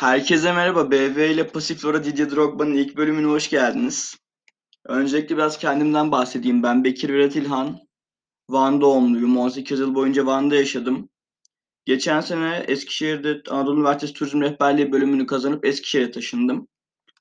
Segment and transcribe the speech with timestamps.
[0.00, 0.90] Herkese merhaba.
[0.90, 4.16] BV ile Pasiflora Didier Drogba'nın ilk bölümüne hoş geldiniz.
[4.84, 6.62] Öncelikle biraz kendimden bahsedeyim.
[6.62, 7.78] Ben Bekir Vedat İlhan.
[8.50, 9.38] Van doğumluyum.
[9.38, 11.08] 18 yıl boyunca Van'da yaşadım.
[11.84, 16.68] Geçen sene Eskişehir'de Anadolu Üniversitesi Turizm Rehberliği bölümünü kazanıp Eskişehir'e taşındım.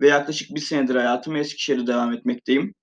[0.00, 2.74] Ve yaklaşık bir senedir hayatımı Eskişehir'de devam etmekteyim.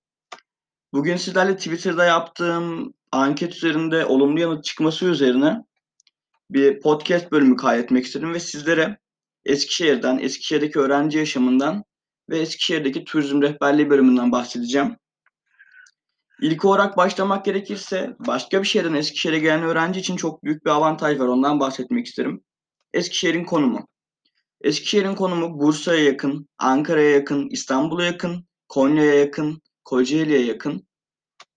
[0.93, 5.63] Bugün sizlerle Twitter'da yaptığım anket üzerinde olumlu yanıt çıkması üzerine
[6.49, 9.02] bir podcast bölümü kaydetmek istedim ve sizlere
[9.45, 11.83] Eskişehir'den, Eskişehir'deki öğrenci yaşamından
[12.29, 14.97] ve Eskişehir'deki turizm rehberliği bölümünden bahsedeceğim.
[16.41, 21.19] İlk olarak başlamak gerekirse başka bir şehirden Eskişehir'e gelen öğrenci için çok büyük bir avantaj
[21.19, 21.27] var.
[21.27, 22.43] Ondan bahsetmek isterim.
[22.93, 23.87] Eskişehir'in konumu.
[24.61, 30.87] Eskişehir'in konumu Bursa'ya yakın, Ankara'ya yakın, İstanbul'a yakın, Konya'ya yakın, Kocaeli'ye yakın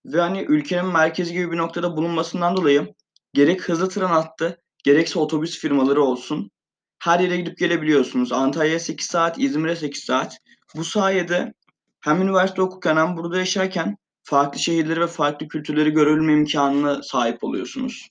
[0.06, 2.94] ve hani ülkenin merkezi gibi bir noktada bulunmasından dolayı
[3.32, 6.50] gerek hızlı tren hattı, gerekse otobüs firmaları olsun
[6.98, 8.32] her yere gidip gelebiliyorsunuz.
[8.32, 10.38] Antalya'ya 8 saat, İzmir'e 8 saat.
[10.76, 11.52] Bu sayede
[12.00, 18.08] hem üniversite okurken hem burada yaşarken farklı şehirleri ve farklı kültürleri görebilme imkanına sahip oluyorsunuz.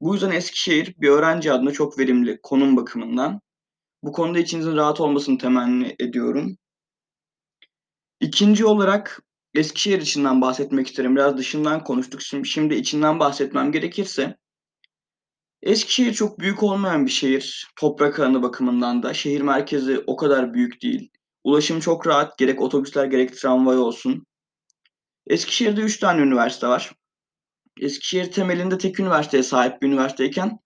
[0.00, 3.40] Bu yüzden Eskişehir bir öğrenci adına çok verimli konum bakımından.
[4.02, 6.56] Bu konuda içinizin rahat olmasını temenni ediyorum.
[8.20, 9.22] İkinci olarak
[9.54, 11.16] Eskişehir içinden bahsetmek isterim.
[11.16, 12.22] Biraz dışından konuştuk.
[12.22, 14.36] Şimdi, şimdi içinden bahsetmem gerekirse
[15.62, 17.68] Eskişehir çok büyük olmayan bir şehir.
[17.76, 19.14] Toprak alanı bakımından da.
[19.14, 21.10] Şehir merkezi o kadar büyük değil.
[21.44, 22.38] Ulaşım çok rahat.
[22.38, 24.26] Gerek otobüsler gerek tramvay olsun.
[25.26, 26.92] Eskişehir'de 3 tane üniversite var.
[27.80, 30.58] Eskişehir temelinde tek üniversiteye sahip bir üniversiteyken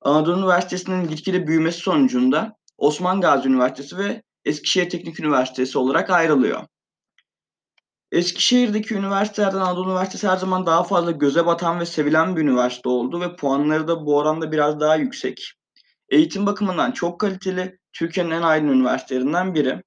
[0.00, 6.66] Anadolu Üniversitesi'nin gitgide büyümesi sonucunda Osman Gazi Üniversitesi ve Eskişehir Teknik Üniversitesi olarak ayrılıyor.
[8.12, 13.20] Eskişehir'deki üniversitelerden Anadolu Üniversitesi her zaman daha fazla göze batan ve sevilen bir üniversite oldu
[13.20, 15.52] ve puanları da bu oranda biraz daha yüksek.
[16.08, 19.82] Eğitim bakımından çok kaliteli, Türkiye'nin en aydın üniversitelerinden biri.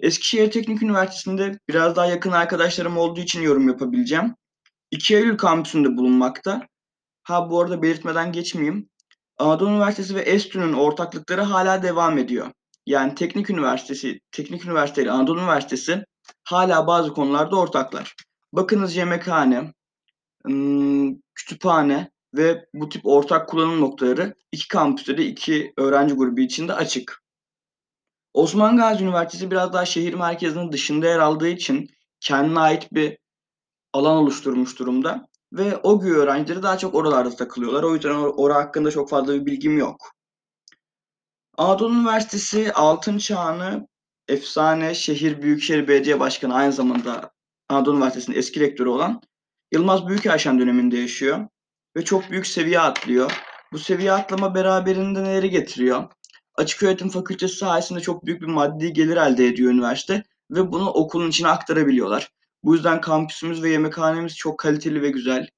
[0.00, 4.34] Eskişehir Teknik Üniversitesi'nde biraz daha yakın arkadaşlarım olduğu için yorum yapabileceğim.
[4.90, 6.66] 2 Eylül kampüsünde bulunmakta.
[7.22, 8.88] Ha bu arada belirtmeden geçmeyeyim.
[9.38, 12.50] Anadolu Üniversitesi ve ESTÜ'nün ortaklıkları hala devam ediyor.
[12.86, 16.04] Yani Teknik Üniversitesi, Teknik Üniversite ile Anadolu Üniversitesi
[16.44, 18.14] hala bazı konularda ortaklar.
[18.52, 19.72] Bakınız yemekhane,
[21.34, 27.22] kütüphane ve bu tip ortak kullanım noktaları iki kampüste de iki öğrenci grubu içinde açık.
[28.34, 31.90] Osman Gazi Üniversitesi biraz daha şehir merkezinin dışında yer aldığı için
[32.20, 33.18] kendine ait bir
[33.92, 35.28] alan oluşturmuş durumda.
[35.52, 37.82] Ve o gün öğrencileri daha çok oralarda takılıyorlar.
[37.82, 40.10] O yüzden or- orası hakkında çok fazla bir bilgim yok.
[41.56, 43.87] Anadolu Üniversitesi altın çağını
[44.28, 47.30] efsane şehir Büyükşehir Belediye Başkanı aynı zamanda
[47.68, 49.20] Anadolu Üniversitesi'nin eski rektörü olan
[49.72, 51.46] Yılmaz Büyükerşen döneminde yaşıyor
[51.96, 53.32] ve çok büyük seviye atlıyor.
[53.72, 56.04] Bu seviye atlama beraberinde neleri getiriyor?
[56.54, 61.28] Açık öğretim fakültesi sayesinde çok büyük bir maddi gelir elde ediyor üniversite ve bunu okulun
[61.28, 62.28] içine aktarabiliyorlar.
[62.64, 65.48] Bu yüzden kampüsümüz ve yemekhanemiz çok kaliteli ve güzel.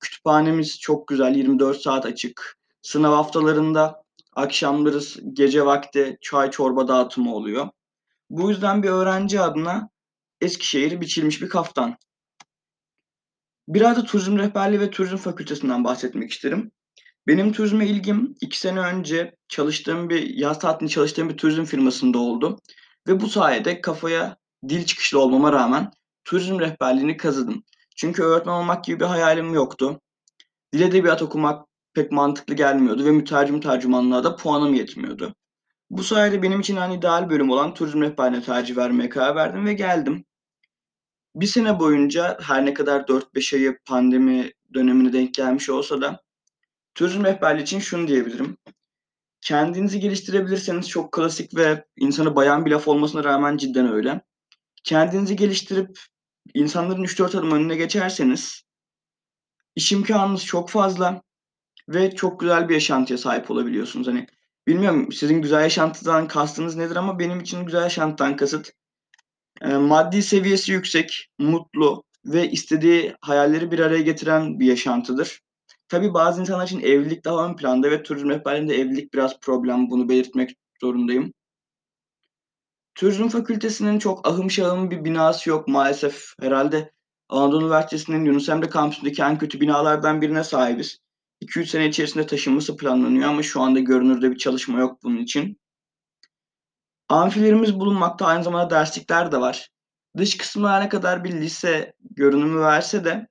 [0.00, 2.58] Kütüphanemiz çok güzel, 24 saat açık.
[2.82, 4.02] Sınav haftalarında
[4.34, 5.00] akşamları
[5.32, 7.68] gece vakti çay çorba dağıtımı oluyor.
[8.30, 9.90] Bu yüzden bir öğrenci adına
[10.40, 11.96] Eskişehir biçilmiş bir kaftan.
[13.68, 16.70] Biraz da turizm rehberliği ve turizm fakültesinden bahsetmek isterim.
[17.26, 22.58] Benim turizme ilgim iki sene önce çalıştığım bir yaz tatilinde çalıştığım bir turizm firmasında oldu.
[23.08, 24.36] Ve bu sayede kafaya
[24.68, 25.90] dil çıkışlı olmama rağmen
[26.24, 27.64] turizm rehberliğini kazıdım.
[27.96, 30.00] Çünkü öğretmen olmak gibi bir hayalim yoktu.
[30.72, 35.34] Dil edebiyat okumak pek mantıklı gelmiyordu ve mütercim tercümanlığa da puanım yetmiyordu.
[35.90, 39.72] Bu sayede benim için hani ideal bölüm olan turizm rehberliğine tercih vermeye karar verdim ve
[39.72, 40.24] geldim.
[41.34, 46.22] Bir sene boyunca her ne kadar 4-5 ayı pandemi dönemine denk gelmiş olsa da
[46.94, 48.56] turizm rehberliği için şunu diyebilirim.
[49.40, 54.20] Kendinizi geliştirebilirseniz çok klasik ve insanı bayan bir laf olmasına rağmen cidden öyle.
[54.84, 55.98] Kendinizi geliştirip
[56.54, 58.62] insanların 3-4 adım önüne geçerseniz
[59.76, 61.22] iş imkanınız çok fazla
[61.88, 64.06] ve çok güzel bir yaşantıya sahip olabiliyorsunuz.
[64.06, 64.26] Hani
[64.68, 68.72] bilmiyorum sizin güzel yaşantıdan kastınız nedir ama benim için güzel yaşantıdan kasıt
[69.62, 75.40] e, maddi seviyesi yüksek, mutlu ve istediği hayalleri bir araya getiren bir yaşantıdır.
[75.88, 79.90] Tabii bazı insanlar için evlilik daha ön planda ve turizm rehberliğinde evlilik biraz problem.
[79.90, 81.32] Bunu belirtmek zorundayım.
[82.94, 86.32] Turizm Fakültesi'nin çok ahım şahım bir binası yok maalesef.
[86.40, 86.92] Herhalde
[87.28, 90.98] Anadolu Üniversitesi'nin Yunus Emre kampüsündeki en kötü binalardan birine sahibiz.
[91.42, 95.60] 2-3 sene içerisinde taşınması planlanıyor ama şu anda görünürde bir çalışma yok bunun için.
[97.08, 99.68] Amfilerimiz bulunmakta aynı zamanda derslikler de var.
[100.16, 103.28] Dış kısmı ne kadar bir lise görünümü verse de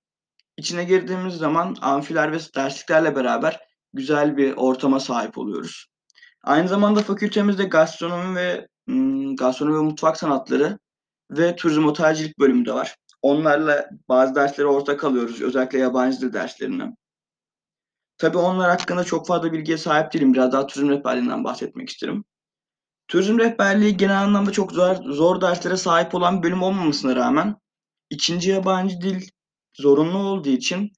[0.57, 3.59] içine girdiğimiz zaman amfiler ve dersliklerle beraber
[3.93, 5.87] güzel bir ortama sahip oluyoruz.
[6.43, 10.79] Aynı zamanda fakültemizde gastronomi ve ımm, gastronomi ve mutfak sanatları
[11.31, 12.95] ve turizm otelcilik bölümü de var.
[13.21, 16.93] Onlarla bazı dersleri ortak alıyoruz, özellikle yabancı dil derslerini.
[18.17, 20.33] Tabii onlar hakkında çok fazla bilgiye sahip değilim.
[20.33, 22.25] Biraz daha turizm rehberliğinden bahsetmek isterim.
[23.07, 27.55] Turizm rehberliği genel anlamda çok zor zor derslere sahip olan bir bölüm olmamasına rağmen
[28.09, 28.49] 2.
[28.49, 29.29] yabancı dil
[29.73, 30.91] zorunlu olduğu için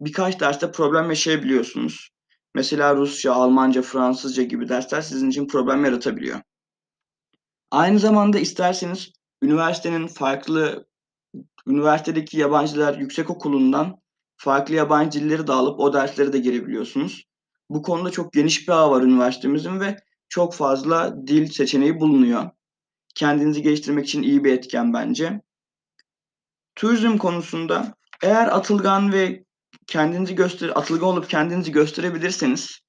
[0.00, 2.10] birkaç derste problem yaşayabiliyorsunuz.
[2.54, 6.40] Mesela Rusça, Almanca, Fransızca gibi dersler sizin için problem yaratabiliyor.
[7.70, 9.12] Aynı zamanda isterseniz
[9.42, 10.86] üniversitenin farklı
[11.66, 14.00] üniversitedeki yabancı diller yüksekokulundan
[14.36, 17.24] farklı yabancı dilleri de alıp o derslere de girebiliyorsunuz.
[17.70, 19.96] Bu konuda çok geniş bir ağı var üniversitemizin ve
[20.28, 22.50] çok fazla dil seçeneği bulunuyor.
[23.14, 25.40] Kendinizi geliştirmek için iyi bir etken bence.
[26.74, 29.44] Turizm konusunda eğer atılgan ve
[29.86, 32.80] kendinizi göster atılgan olup kendinizi gösterebilirseniz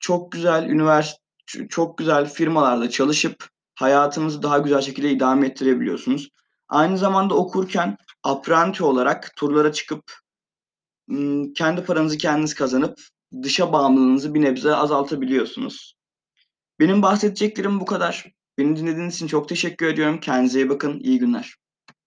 [0.00, 1.14] çok güzel ünivers
[1.46, 6.28] ç çok güzel firmalarda çalışıp hayatınızı daha güzel şekilde idame ettirebiliyorsunuz.
[6.68, 10.02] Aynı zamanda okurken apprenti olarak turlara çıkıp,
[11.54, 13.00] kendi paranızı kendiniz kazanıp
[13.42, 15.94] dışa bağımlılığınızı bir nebze azaltabiliyorsunuz.
[16.80, 18.32] Benim bahsedeceklerim bu kadar.
[18.58, 20.20] Beni dinlediğiniz için çok teşekkür ediyorum.
[20.20, 21.00] Kendinize iyi bakın.
[21.00, 21.54] İyi günler.